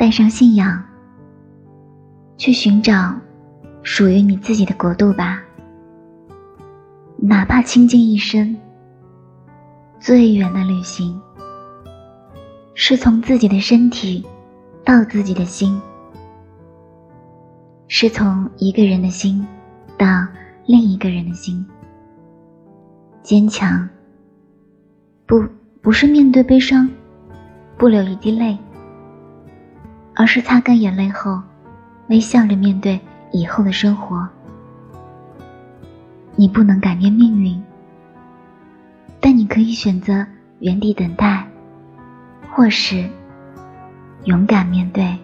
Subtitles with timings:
[0.00, 0.82] 带上信仰，
[2.38, 3.14] 去寻找
[3.82, 5.42] 属于你自己的国度吧。
[7.18, 8.56] 哪怕倾尽一生，
[9.98, 11.20] 最远的旅行，
[12.72, 14.24] 是从自己的身体
[14.86, 15.78] 到自己的心，
[17.86, 19.46] 是从一个人的心
[19.98, 20.26] 到
[20.64, 21.62] 另一个人的心。
[23.22, 23.86] 坚强，
[25.26, 25.44] 不，
[25.82, 26.88] 不是面对悲伤，
[27.76, 28.56] 不流一滴泪，
[30.20, 31.40] 而是擦干眼泪后，
[32.08, 33.00] 微笑着面对
[33.32, 34.28] 以后的生活。
[36.36, 37.58] 你不能改变命运，
[39.18, 40.26] 但你可以选择
[40.58, 41.48] 原地等待，
[42.50, 43.08] 或是
[44.24, 45.18] 勇敢面对。